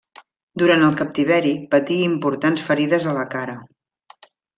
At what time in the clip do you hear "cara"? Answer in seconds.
3.35-3.57